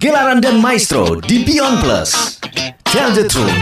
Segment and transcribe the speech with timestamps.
[0.00, 2.40] Gelaran dan Maestro di Beyond Plus.
[2.88, 3.52] Tell the truth.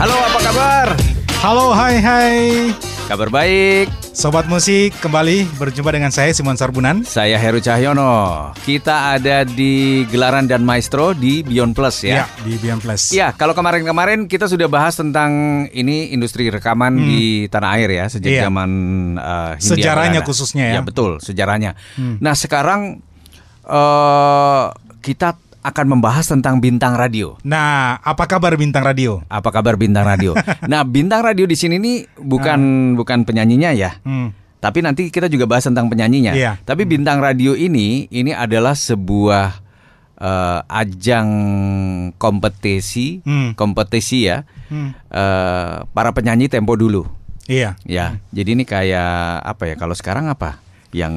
[0.00, 0.86] Halo, apa kabar?
[1.44, 2.36] Halo, hai hai.
[3.04, 4.01] Kabar baik.
[4.12, 7.00] Sobat musik, kembali berjumpa dengan saya Simon Sarbunan.
[7.00, 8.52] Saya Heru Cahyono.
[8.58, 12.14] Kita ada di Gelaran dan Maestro di Beyond Plus ya.
[12.14, 13.02] Ya, di Beyond Plus.
[13.10, 15.32] Ya, kalau kemarin-kemarin kita sudah bahas tentang
[15.70, 18.36] ini industri rekaman di tanah air ya sejak Hmm.
[18.36, 18.44] Iya.
[18.46, 18.70] zaman
[19.14, 20.28] uh, Hindia Sejarahnya Belanda.
[20.28, 20.78] khususnya ya.
[20.78, 20.86] Hmm.
[20.86, 21.70] betul, sejarahnya.
[22.20, 22.80] Nah, sekarang
[23.64, 24.64] eh
[25.00, 27.38] kita akan membahas tentang bintang radio.
[27.46, 29.22] Nah, apa kabar bintang radio?
[29.30, 30.34] Apa kabar bintang radio?
[30.70, 33.94] nah, bintang radio di sini nih bukan bukan penyanyinya ya.
[34.02, 34.34] Hmm.
[34.62, 36.34] Tapi nanti kita juga bahas tentang penyanyinya.
[36.34, 36.52] Iya.
[36.62, 39.58] Tapi bintang radio ini ini adalah sebuah
[40.22, 41.28] eh, ajang
[42.14, 43.58] kompetisi, Hmm.
[43.58, 44.46] kompetisi ya.
[44.70, 44.94] Hmm.
[45.10, 47.06] eh, para penyanyi tempo dulu.
[47.50, 47.74] Iya.
[47.82, 48.22] Ya.
[48.30, 49.74] Jadi ini kayak apa ya?
[49.74, 50.61] Kalau sekarang apa?
[50.92, 51.14] Yang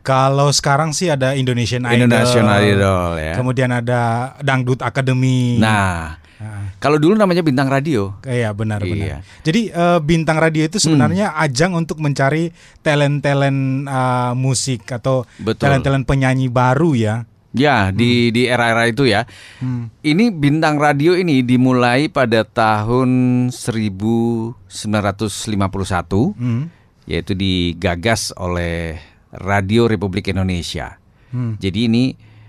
[0.00, 2.08] Kalau sekarang sih ada Indonesian Idol.
[2.08, 3.34] Indonesian Idol ya.
[3.36, 5.60] Kemudian ada Dangdut Academy.
[5.60, 8.14] Nah, Ah, kalau dulu namanya bintang radio.
[8.22, 9.18] Iya benar Iya.
[9.18, 9.42] benar.
[9.42, 15.26] Jadi eh, bintang radio itu sebenarnya ajang untuk mencari talent-talent eh, musik atau
[15.58, 17.26] talent-talent penyanyi baru ya.
[17.50, 19.26] Ya, di di era-era itu ya.
[19.58, 19.90] Hmm.
[19.98, 23.10] Ini bintang radio ini dimulai pada tahun
[23.50, 26.70] 1951 Hmm.
[27.02, 30.96] yaitu digagas oleh Radio Republik Indonesia.
[31.28, 31.56] Hmm.
[31.56, 32.04] Jadi ini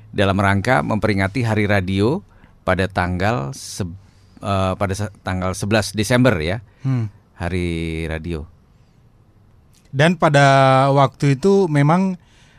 [0.09, 2.23] dalam rangka memperingati Hari Radio
[2.61, 3.85] pada tanggal se-
[4.39, 7.11] eh, pada se- tanggal 11 Desember ya, Hmm.
[7.35, 7.67] Hari
[8.05, 8.47] Radio.
[9.89, 10.45] Dan pada
[10.89, 12.15] waktu itu memang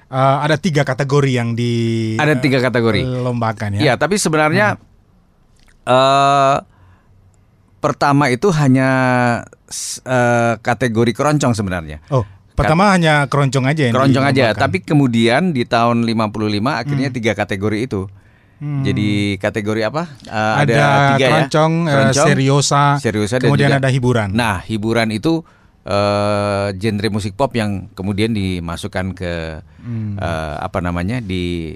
[0.07, 1.73] eh, ada tiga kategori yang di
[2.15, 3.07] Ada tiga kategori.
[3.07, 3.95] lombakan Iya, ya.
[3.95, 4.75] tapi sebenarnya
[5.83, 6.57] eh
[7.79, 8.89] pertama itu hanya
[10.03, 12.03] eh, kategori keroncong sebenarnya.
[12.11, 12.27] Oh,
[12.61, 17.79] pertama hanya keroncong aja yang Keroncong aja, tapi kemudian di tahun 55 akhirnya tiga kategori
[17.89, 18.03] itu.
[18.61, 18.85] Hmm.
[18.85, 20.05] Jadi kategori apa?
[20.29, 20.85] Eh, ada, tiga
[21.17, 21.29] ya.
[21.33, 24.29] keroncong, eh, Keroncong, seriosa, seriosa dan kemudian juga- ada hiburan.
[24.37, 25.41] Nah, hiburan itu
[25.81, 29.33] eh genre musik pop yang kemudian dimasukkan ke
[30.21, 31.73] eh, apa namanya di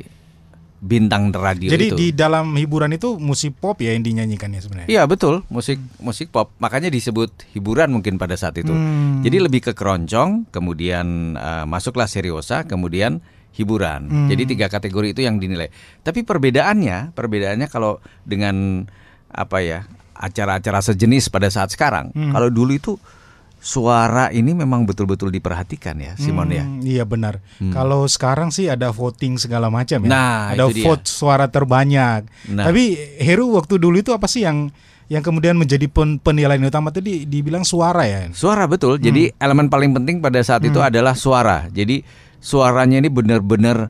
[0.85, 1.97] bintang radio Jadi itu.
[1.97, 4.89] di dalam hiburan itu musik pop ya yang dinyanyikan ya sebenarnya.
[4.93, 8.69] Iya betul musik musik pop makanya disebut hiburan mungkin pada saat itu.
[8.69, 9.25] Hmm.
[9.25, 13.25] Jadi lebih ke keroncong, kemudian eh, masuklah seriosa, kemudian
[13.57, 14.13] hiburan.
[14.13, 14.29] Hmm.
[14.29, 15.73] Jadi tiga kategori itu yang dinilai.
[16.05, 18.85] Tapi perbedaannya, perbedaannya kalau dengan
[19.33, 22.31] apa ya acara-acara sejenis pada saat sekarang, Hmm.
[22.31, 22.93] kalau dulu itu
[23.65, 26.69] suara ini memang betul-betul diperhatikan ya, Simon ya.
[26.69, 27.41] Hmm, Iya benar.
[27.73, 30.09] Kalau sekarang sih ada voting segala macam ya.
[30.09, 30.85] Nah, ada itu dia.
[30.85, 32.29] vote suara terbanyak.
[32.53, 32.69] Nah.
[32.69, 34.69] Tapi Heru waktu dulu itu apa sih yang
[35.05, 38.29] yang kemudian menjadi pen- penilaian utama tadi dibilang suara ya.
[38.31, 39.01] Suara betul.
[39.01, 41.65] Jadi elemen paling penting pada saat itu adalah suara.
[41.69, 42.05] Jadi
[42.37, 43.89] suaranya ini benar-benar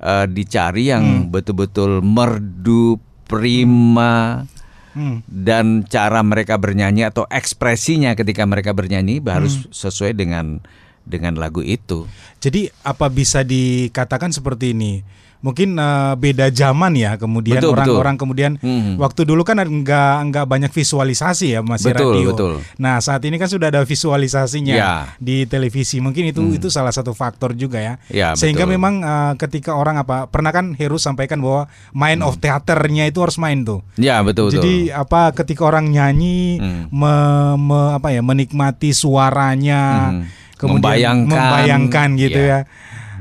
[0.00, 4.44] eh, dicari yang betul-betul merdu, prima
[4.90, 5.22] Hmm.
[5.30, 10.58] dan cara mereka bernyanyi atau ekspresinya ketika mereka bernyanyi harus sesuai dengan
[11.06, 12.10] dengan lagu itu.
[12.42, 15.02] Jadi apa bisa dikatakan seperti ini?
[15.40, 17.16] Mungkin eh, beda zaman ya.
[17.16, 19.00] Kemudian Betul, orang-orang kemudian Mhm.
[19.00, 22.28] waktu dulu kan nggak nggak banyak visualisasi ya masih Betul, radio.
[22.30, 22.52] betul.
[22.76, 24.92] Nah saat ini kan sudah ada visualisasinya Ya.
[25.16, 25.96] di televisi.
[25.98, 27.94] Mungkin itu itu salah satu faktor juga ya.
[28.06, 28.76] Ya, Sehingga betul.
[28.76, 33.36] memang eh, ketika orang apa pernah kan Heru sampaikan bahwa main of theaternya itu harus
[33.36, 33.80] main tuh.
[33.96, 34.60] Ya betul betul.
[34.60, 36.84] Jadi apa ketika orang nyanyi Hmm.
[36.90, 37.08] me-
[37.56, 39.80] me- apa ya menikmati suaranya
[40.12, 40.24] Hmm.
[40.56, 41.32] kemudian Membayangkan.
[41.32, 42.48] membayangkan gitu Ya.
[42.52, 42.60] ya.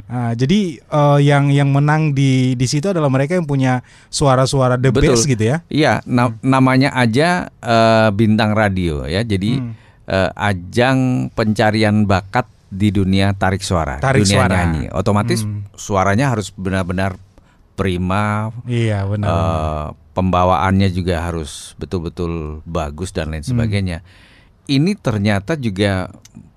[0.09, 4.90] Ah, jadi eh, yang yang menang di di situ adalah mereka yang punya suara-suara the
[4.90, 5.14] Betul.
[5.14, 5.62] best gitu ya.
[5.70, 9.22] Iya, na- namanya aja eh, bintang radio ya.
[9.22, 9.78] Jadi Hmm.
[10.06, 10.98] eh, ajang
[11.30, 14.53] pencarian bakat di dunia tarik suara, Tarik dunia suara.
[14.56, 14.90] nyanyi.
[14.90, 15.69] Otomatis Hmm.
[15.74, 17.18] suaranya harus benar-benar
[17.74, 19.30] prima, Iya benar.
[19.30, 23.53] eh, pembawaannya juga harus betul-betul bagus dan lain Hmm.
[23.56, 24.02] sebagainya.
[24.66, 26.09] Ini ternyata juga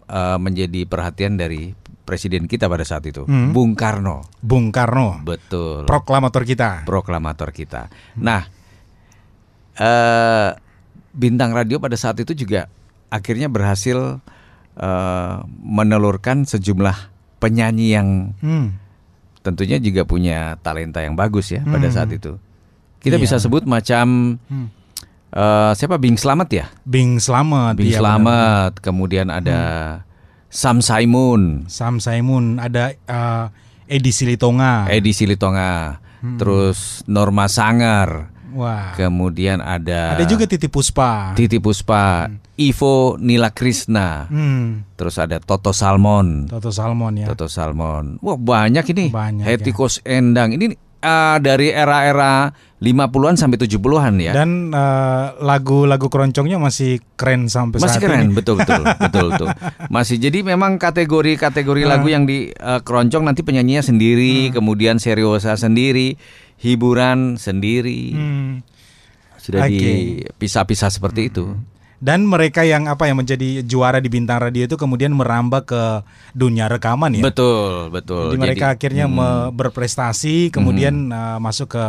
[0.08, 1.72] eh, menjadi perhatian dari
[2.02, 3.50] presiden kita pada saat itu, Hmm.
[3.50, 4.26] Bung Karno.
[4.38, 6.82] Bung Karno, Betul proklamator kita.
[6.82, 7.86] proklamator kita.
[8.16, 8.42] Nah,
[9.74, 10.50] eh,
[11.12, 12.68] bintang radio pada saat itu juga
[13.08, 14.18] akhirnya berhasil
[14.72, 16.96] eh, menelurkan sejumlah
[17.36, 18.08] penyanyi yang
[18.40, 18.80] Hmm.
[19.42, 21.94] tentunya juga punya talenta yang bagus ya pada Hmm.
[21.94, 22.40] saat itu.
[22.98, 23.22] Kita Iya.
[23.22, 24.72] bisa sebut macam Hmm.
[25.28, 26.66] eh, siapa Bing Slamet ya?
[26.82, 27.76] Bing Slamet.
[27.76, 29.60] Bing iya, Slamet, kemudian ada
[30.52, 31.72] Sam Simon, benar.
[31.72, 33.44] Sam Simon, ada eh,
[33.88, 34.84] Edi Silitonga.
[34.86, 36.36] Edi Silitonga, Hmm.
[36.38, 38.92] terus Norma Sanger, Wah.
[38.94, 41.32] kemudian ada Ada juga Titi Puspa.
[41.32, 44.84] Titi Puspa, Ivo Nila Krisna, Hmm.
[44.94, 47.26] terus ada Toto Salmon, Toto Salmon ya.
[47.26, 48.20] Toto Salmon.
[48.20, 49.08] Wah banyak ini.
[49.08, 49.88] Banyak, Hetty ya.
[50.04, 54.32] Endang ini eh, dari era-era 50-an sampai 70-an ya.
[54.34, 58.34] Dan eh, lagu-lagu keroncongnya masih keren sampai Masih saat keren, ini.
[58.34, 59.48] betul betul betul betul.
[59.90, 66.14] Masih jadi memang kategori-kategori lagu yang di eh, keroncong nanti penyanyinya sendiri, kemudian seriosa sendiri,
[66.58, 68.02] hiburan sendiri.
[68.14, 68.50] Hmm.
[69.42, 69.74] Sudah Oke.
[69.74, 71.54] dipisah-pisah seperti itu.
[72.02, 75.82] Dan mereka yang apa yang menjadi juara di bintang radio itu kemudian merambah ke
[76.34, 77.22] dunia rekaman ya.
[77.22, 78.34] Betul, betul.
[78.34, 81.84] Jadi mereka Jadi, akhirnya hmm, berprestasi kemudian eh, masuk ke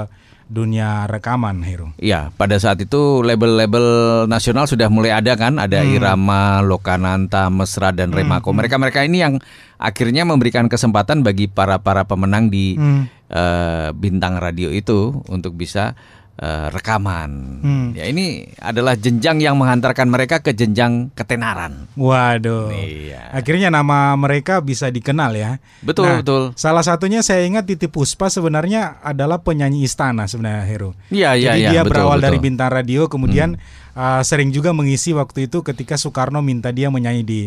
[0.46, 1.90] dunia rekaman Heru.
[1.98, 3.86] Iya, pada saat itu label-label
[4.30, 5.98] nasional sudah mulai ada kan, ada Hmm.
[5.98, 8.54] Irama, Lokananta, Mesra dan Remako.
[8.54, 9.42] Mereka-mereka ini yang
[9.82, 13.10] akhirnya memberikan kesempatan bagi para para pemenang di Hmm.
[13.34, 15.98] eh, bintang radio itu untuk bisa
[16.36, 17.32] eh, rekaman.
[17.62, 17.88] Hmm.
[17.94, 21.86] Ya ini adalah jenjang yang menghantarkan mereka ke jenjang ketenaran.
[21.94, 22.74] Waduh.
[22.74, 23.30] Iya.
[23.32, 25.52] Akhirnya nama mereka bisa dikenal ya.
[25.80, 26.44] Betul, Nah, betul.
[26.54, 30.92] Salah satunya saya ingat Titi Puspa sebenarnya adalah penyanyi istana sebenarnya Heru.
[31.10, 32.26] Iya, iya, Jadi iya, dia betul, berawal betul.
[32.26, 33.50] dari bintang radio kemudian
[33.94, 37.42] uh, sering juga mengisi waktu itu ketika Soekarno minta dia menyanyi di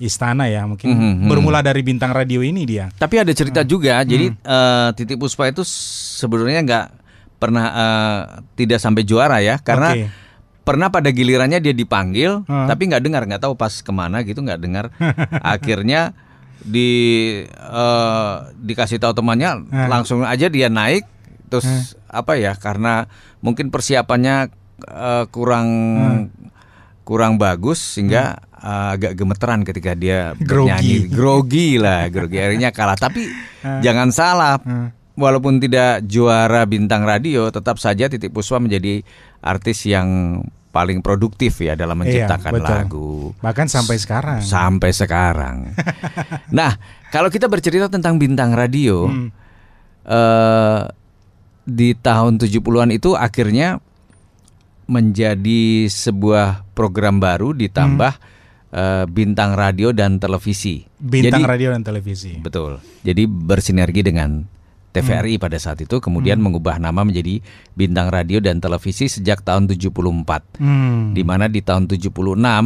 [0.00, 1.28] istana ya mungkin Mhm, mhm.
[1.28, 2.88] bermula dari bintang radio ini dia.
[2.88, 3.36] Tapi ada Hmm.
[3.36, 4.00] cerita juga.
[4.00, 6.84] Jadi eh, Titi Puspa itu sebenarnya nggak
[7.40, 8.20] pernah eh,
[8.54, 10.06] tidak sampai juara ya, karena Oke.
[10.60, 12.68] pernah pada gilirannya dia dipanggil, Hmm.
[12.68, 14.92] tapi nggak dengar, nggak tahu pas ke mana gitu, nggak dengar.
[15.42, 16.12] Akhirnya
[16.60, 16.92] di
[17.48, 19.88] eh, dikasih tahu temannya, Hmm.
[19.88, 21.08] langsung aja dia naik.
[21.48, 21.66] Terus
[22.06, 22.54] apa ya?
[22.54, 23.08] Karena
[23.40, 24.52] mungkin persiapannya
[24.82, 26.24] eh, kurang Hmm.
[27.02, 30.68] kurang bagus sehingga eh, agak gemeteran ketika dia Grogi.
[30.68, 33.24] bernyanyi grogi lah grogi akhirnya kalah tapi
[33.80, 34.92] jangan salah Hmm.
[35.20, 39.04] Walaupun tidak juara bintang radio tetap saja Titik Puspa menjadi
[39.38, 40.40] artis yang
[40.70, 42.70] paling produktif ya dalam Iya, menciptakan betul.
[42.72, 44.40] lagu Bahkan sampai sekarang.
[44.40, 45.56] sampai sekarang
[46.56, 46.78] nah
[47.08, 49.28] kalau kita bercerita tentang bintang radio Hmm.
[50.02, 50.80] eh,
[51.62, 53.78] di tahun 70-an itu akhirnya
[54.86, 58.12] menjadi sebuah program baru ditambah
[58.70, 60.82] eh, bintang radio dan televisi.
[60.96, 62.38] Bintang Jadi- radio dan televisi.
[62.38, 62.78] Betul.
[63.02, 64.42] Jadi bersinergi dengan
[64.90, 67.38] TVRI pada saat itu kemudian mengubah nama menjadi
[67.78, 70.58] bintang radio dan televisi sejak tahun 74.
[70.58, 71.14] Hmm.
[71.14, 72.10] Di mana di tahun 76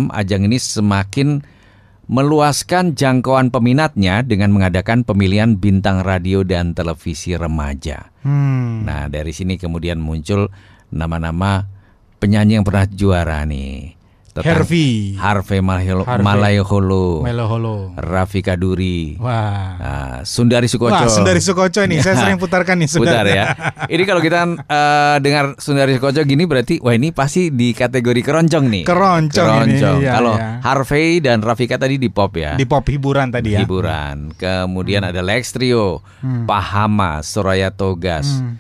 [0.09, 1.29] ajang ini semakin
[2.05, 8.13] meluaskan jangkauan peminatnya dengan mengadakan pemilihan bintang radio dan televisi remaja.
[8.25, 8.85] Hmm.
[8.85, 10.53] Nah, dari sini kemudian muncul
[10.93, 11.65] nama-nama
[12.21, 14.04] penyanyi yang pernah juara nih.
[14.43, 15.15] Hervi.
[15.15, 16.27] Harvey Malayo- Harvey.
[16.27, 17.95] Malayoholo, Melo Holo.
[17.95, 19.79] Raffi Kaduri, Wah.
[19.79, 20.91] nah, Sundari Sukoco.
[20.91, 23.39] Wah, Sundari Sukoco ini saya sering putarkan nih Putar Sundari.
[23.39, 23.45] ya.
[23.87, 28.65] Ini kalau kita eh, dengar Sundari Sukoco gini berarti wah ini pasti di kategori keroncong
[28.67, 28.83] nih.
[28.83, 30.59] Keroncong ini, iya, kalau iya.
[30.59, 32.59] Harvey dan Rafika tadi di pop ya.
[32.59, 33.63] Di pop hiburan tadi ya.
[33.63, 34.35] Hiburan.
[34.35, 36.03] Kemudian ada Lex Trio,
[36.43, 38.43] Pahama, Soraya Togas.
[38.43, 38.59] Hmm.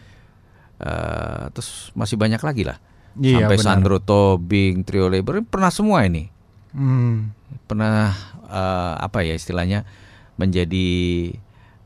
[0.78, 2.76] Eh, terus masih banyak lagi lah.
[3.14, 3.66] Iya, Sampai benar.
[3.66, 6.26] Sandro Tobing, Trio Labor pernah semua ini.
[6.74, 7.30] Hmm.
[7.64, 8.10] Pernah
[8.44, 9.86] eh, apa ya istilahnya
[10.34, 10.88] menjadi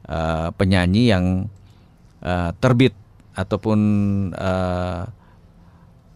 [0.08, 1.24] eh, penyanyi yang
[2.20, 2.96] eh, terbit
[3.36, 3.78] ataupun
[4.32, 5.02] eh,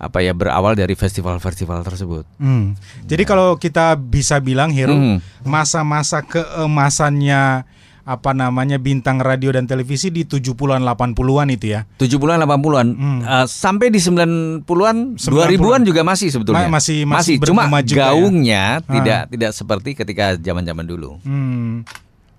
[0.02, 2.26] apa ya berawal dari festival-festival tersebut.
[2.42, 2.74] Hmm.
[3.06, 5.22] Jadi kalau kita bisa bilang Hero, Hmm.
[5.46, 7.62] masa-masa keemasannya
[8.02, 11.86] apa namanya bintang radio dan televisi di 70-an 80-an itu ya.
[11.96, 13.20] 70-an 80-an Hmm.
[13.20, 16.66] eh, sampai di 90-an 90-an 2000-an juga masih sebetulnya.
[16.66, 18.06] Ma- masih- masih cuma bergema juga ya.
[18.08, 18.92] gaungnya Ah.
[18.92, 21.22] tidak tidak seperti ketika zaman-zaman dulu.
[21.22, 21.86] Hmm.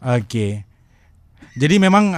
[0.01, 0.67] Oke.
[1.53, 2.11] Jadi memang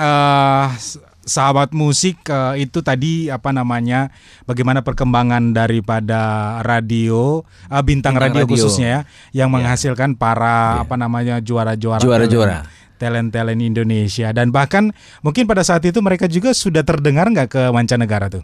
[0.73, 6.21] s- sahabat musik eh, itu tadi apa namanya bagaimana perkembangan daripada
[6.61, 8.51] radio eh, bintang, Bintang radio, radio.
[8.51, 9.01] khususnya ya
[9.35, 12.65] yang menghasilkan para apa namanya juara-juara Juara-juara.
[12.95, 17.61] Talent- talent-talent Indonesia dan bahkan mungkin pada saat itu mereka juga sudah terdengar nggak ke
[17.69, 18.43] mancanegara tuh.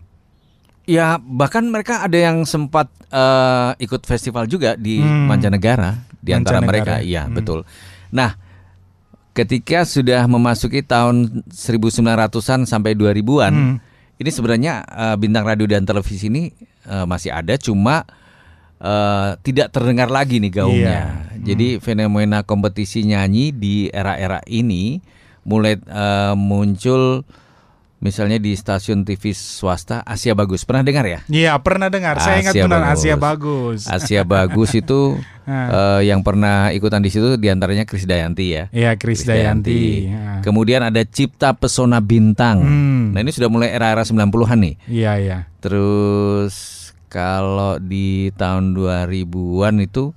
[0.83, 5.27] Ya bahkan mereka ada yang sempat eh, ikut festival juga di Hmm.
[5.27, 6.97] mancanegara di antara Mancanegara.
[6.97, 7.05] mereka.
[7.05, 7.35] Iya Hmm.
[7.35, 7.59] betul.
[8.09, 8.35] Nah
[9.31, 13.75] ketika sudah memasuki tahun 1900-an sampai 2000-an, Hmm.
[14.17, 18.03] ini sebenarnya eh, bintang radio dan televisi ini eh, masih ada, cuma
[18.81, 20.99] eh, tidak terdengar lagi nih gaungnya.
[21.37, 21.41] Iya.
[21.41, 25.01] Jadi fenomena kompetisi nyanyi di era-era ini
[25.45, 27.25] mulai eh, muncul
[28.01, 30.65] misalnya di stasiun TV swasta Asia Bagus.
[30.65, 31.19] Pernah dengar ya?
[31.29, 32.17] Iya pernah dengar.
[32.17, 32.97] Saya ingat Asia benar Bagus.
[32.97, 33.79] Asia bagus.
[33.85, 34.99] Asia Bagus itu
[35.45, 38.63] eh, yang pernah ikutan di situ di antaranya Krisdayanti ya.
[38.73, 40.09] Iya Kris Dayanti.
[40.09, 40.41] Ya.
[40.41, 42.65] Kemudian ada Cipta Pesona Bintang.
[42.65, 43.05] Hmm.
[43.13, 44.75] Nah ini sudah mulai era-era 90-an nih.
[44.89, 45.37] Iya iya.
[45.61, 46.80] Terus
[47.11, 50.15] kalau di tahun 2000-an itu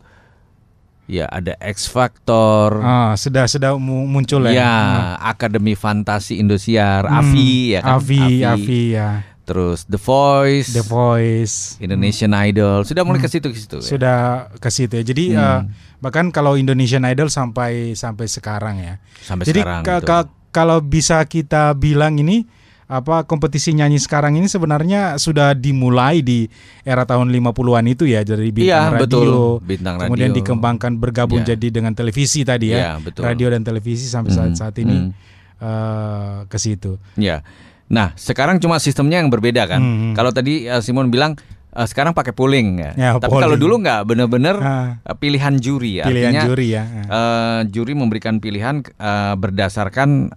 [1.04, 2.78] ya ada X Factor.
[2.78, 4.52] Ah, sudah sudah mu- muncul ya.
[4.54, 4.74] Ya,
[5.20, 7.98] Akademi Fantasi Indosiar, Hmm, AVI ya kan?
[7.98, 9.08] Avi, Avi ya.
[9.44, 11.76] Terus The Voice, The Voice.
[11.76, 12.88] Indonesian Idol.
[12.88, 13.76] Sudah mulai ke situ ke situ.
[13.76, 13.84] ya?
[13.84, 14.18] Sudah
[14.56, 15.04] ke situ ya.
[15.04, 15.42] Jadi Hmm.
[15.42, 15.60] eh,
[16.00, 18.94] bahkan kalau Indonesian Idol sampai sampai sekarang ya.
[19.20, 19.82] Sampai Jadi sekarang.
[20.00, 22.48] ka- kalau bisa kita bilang ini
[22.86, 26.44] apa kompetisi nyanyi sekarang ini sebenarnya sudah dimulai di
[26.80, 29.00] era tahun 50-an itu ya dari bintang Iya, radio.
[29.00, 29.26] betul.
[29.60, 30.38] Bintang Kemudian radio.
[30.38, 31.52] dikembangkan bergabung Ya.
[31.52, 32.76] jadi dengan televisi tadi ya.
[32.76, 33.22] Iya, betul.
[33.22, 35.10] Radio dan televisi sampai saat Hmm, saat ini hmm.
[35.58, 37.00] eh, ke situ.
[37.14, 37.40] Ya.
[37.86, 39.78] Nah, sekarang cuma sistemnya yang berbeda kan.
[39.78, 40.12] Hmm.
[40.12, 41.36] Kalau tadi eh, Simon bilang
[41.70, 42.90] eh, sekarang pakai polling ya.
[42.94, 43.44] Ya, Tapi polling.
[43.44, 45.00] kalau dulu nggak bener-bener Ah.
[45.00, 45.98] eh, pilihan juri.
[45.98, 46.84] Pilihan Artinya juri ya.
[46.84, 50.32] eh, juri memberikan pilihan eh, berdasarkan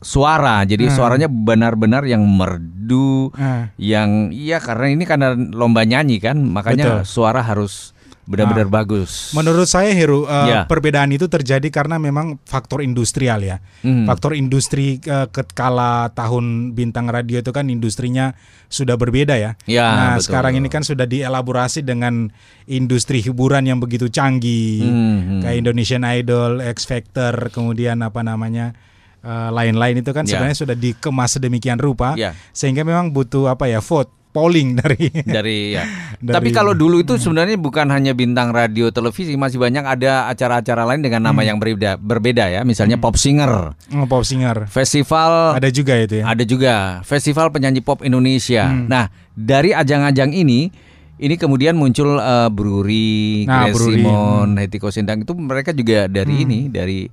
[0.00, 0.64] suara.
[0.64, 0.96] Jadi Hmm.
[0.96, 3.68] suaranya benar-benar yang merdu, Ah.
[3.76, 7.08] yang iya karena ini karena lomba nyanyi kan, makanya Betul.
[7.08, 7.92] suara harus
[8.30, 9.34] benar-benar bagus.
[9.34, 10.60] Menurut saya Heru eh, Ya.
[10.62, 13.58] perbedaan itu terjadi karena memang faktor industrial ya.
[13.82, 14.06] Hmm.
[14.06, 18.38] Faktor industri eh, ketkala tahun bintang radio itu kan industrinya
[18.70, 19.58] sudah berbeda ya.
[19.66, 20.30] Ya, nah, betul.
[20.30, 22.30] sekarang ini kan sudah dielaborasi dengan
[22.70, 24.78] industri hiburan yang begitu canggih.
[24.86, 25.40] Hmm, hmm.
[25.42, 28.78] Kayak Indonesian Idol, X Factor, kemudian apa namanya?
[29.20, 30.34] Eh, lain-lain itu kan Ya.
[30.34, 32.32] sebenarnya sudah dikemas sedemikian rupa Ya.
[32.50, 35.82] sehingga memang butuh apa ya vote polling dari dari ya.
[36.14, 40.86] Dari- Tapi kalau dulu itu sebenarnya bukan hanya bintang radio televisi, masih banyak ada acara-acara
[40.86, 42.62] lain dengan nama yang berbeda, berbeda ya.
[42.62, 44.70] Misalnya Pop Singer, oh, pop singer.
[44.70, 46.24] festival Ada juga itu ya.
[46.26, 46.72] ada juga
[47.02, 48.70] Festival Penyanyi Pop Indonesia.
[48.70, 48.86] Hmm.
[48.86, 50.70] Nah, dari ajang-ajang ini
[51.16, 56.32] ini kemudian muncul eh, Bruri, Nah, Grace Bruri, Simon, Hetty Kosindang itu mereka juga dari
[56.34, 56.44] Hmm.
[56.44, 57.10] ini dari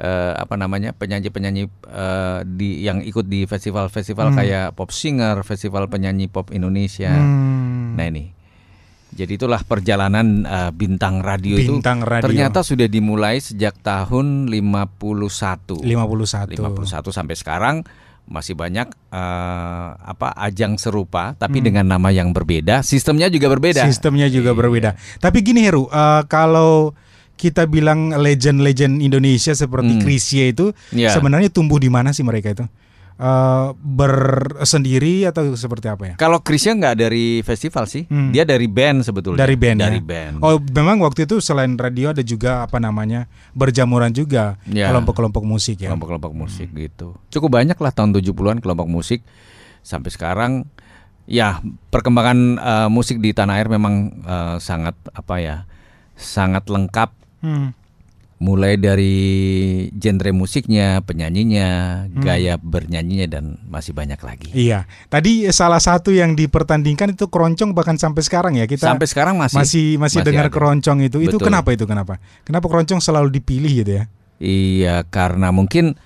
[0.00, 6.26] eh, apa namanya penyanyi-penyanyi eh, di yang ikut di festival-festival kayak Pop Singer, Festival Penyanyi
[6.26, 7.12] Pop Indonesia.
[7.12, 7.94] Hmm.
[7.94, 8.32] Nah ini,
[9.10, 12.24] jadi itulah perjalanan eh, bintang radio Bintang itu radio.
[12.24, 15.84] ternyata sudah dimulai sejak tahun 51.
[15.84, 16.56] 51.
[16.56, 17.76] 51 sampai sekarang
[18.26, 21.66] masih banyak eh, apa ajang serupa tapi Hmm.
[21.66, 23.82] dengan nama yang berbeda, sistemnya juga berbeda.
[23.84, 24.56] Sistemnya juga Iya.
[24.56, 24.90] berbeda.
[25.18, 26.94] Tapi gini Heru, eh, kalau
[27.40, 30.02] kita bilang legend-legend Indonesia seperti Hmm.
[30.04, 31.10] Chrisye itu Iya.
[31.10, 32.68] sebenarnya tumbuh di mana sih mereka itu?
[33.16, 36.14] Eh, bersendiri atau seperti apa ya?
[36.16, 38.32] Kalau Krisya nggak dari festival sih, Hmm.
[38.32, 39.40] dia dari band sebetulnya.
[39.40, 40.04] Dari band Dari ya?
[40.04, 40.34] band.
[40.40, 44.88] Oh, memang waktu itu selain radio ada juga apa namanya berjamuran juga Ya.
[44.88, 45.92] kelompok-kelompok musik ya.
[45.92, 47.12] kelompok-kelompok musik gitu.
[47.28, 49.20] Cukup banyak lah tahun 70-an kelompok musik
[49.80, 50.52] sampai sekarang
[51.24, 55.56] ya perkembangan eh, musik di tanah air memang eh, sangat apa ya?
[56.16, 57.72] sangat lengkap Hmm.
[58.40, 59.20] mulai dari
[59.92, 61.68] genre musiknya, penyanyinya,
[62.08, 62.24] Hmm.
[62.24, 64.48] gaya bernyanyinya dan masih banyak lagi.
[64.56, 64.88] Iya.
[65.12, 69.60] Tadi salah satu yang dipertandingkan itu keroncong bahkan sampai sekarang ya kita sampai sekarang masih
[69.60, 70.54] masih masih, masih dengar ada.
[70.56, 71.20] keroncong itu.
[71.20, 71.52] Itu Betul.
[71.52, 72.16] kenapa itu kenapa?
[72.40, 74.04] Kenapa keroncong selalu dipilih gitu ya?
[74.40, 76.00] Iya, karena mungkin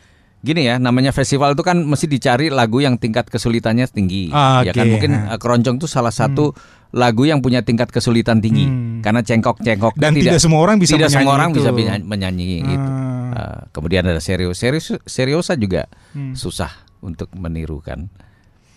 [0.44, 4.28] gini ya, namanya festival itu kan mesti dicari lagu yang tingkat kesulitannya tinggi.
[4.28, 6.52] Ah, Ya kan mungkin eh, keroncong itu salah satu
[6.92, 8.68] lagu yang punya tingkat kesulitan tinggi.
[8.68, 9.00] Hmm.
[9.00, 11.58] Karena cengkok-cengkok Dan tidak semua orang bisa tidak semua orang itu.
[11.58, 12.76] bisa menyanyi, menyanyi itu.
[12.78, 13.32] Ah.
[13.34, 16.36] Eh, kemudian ada serius, serius, seriosa juga Hmm.
[16.36, 16.70] susah
[17.00, 18.06] untuk menirukan.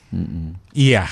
[0.08, 0.56] Mm-mm.
[0.72, 1.04] Iya,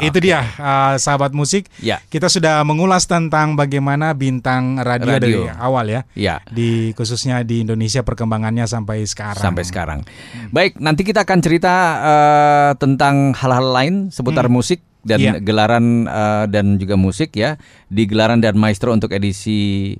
[0.00, 1.66] itu dia uh, sahabat musik.
[1.78, 5.46] Ya, Kita sudah mengulas tentang bagaimana bintang radio, Radio.
[5.46, 6.36] dari awal ya, ya.
[6.46, 9.38] di khususnya di Indonesia perkembangannya sampai sekarang.
[9.40, 10.00] sampai sekarang.
[10.48, 15.32] Baik, nanti kita akan cerita eh, tentang hal-hal lain seputar musik dan Iya.
[15.38, 19.92] gelaran eh, dan juga musik ya di gelaran dan maestro untuk edisi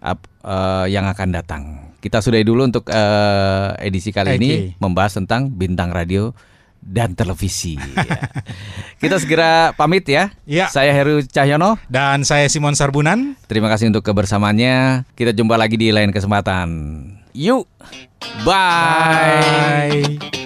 [0.00, 1.62] ap- eh, yang akan datang.
[1.96, 4.60] Kita sudahi dulu untuk eh, edisi kali ini Oke.
[4.78, 6.30] membahas tentang bintang radio
[6.86, 7.74] dan televisi.
[7.98, 8.30] ya.
[9.02, 10.30] Kita segera pamit ya.
[10.46, 10.70] Iya.
[10.70, 11.76] Saya Heru Cahyono.
[11.90, 13.34] Dan saya Simon Sarbunan.
[13.50, 15.04] Terima kasih untuk kebersamaannya.
[15.18, 16.68] Kita jumpa lagi di lain kesempatan.
[17.34, 17.66] Yuk.
[18.46, 20.16] Bye.
[20.16, 20.45] Bye.